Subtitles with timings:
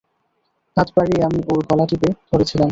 [0.77, 2.69] হাত বাড়িয়ে আমি ওর গলাটিপে ধরেছিলাম।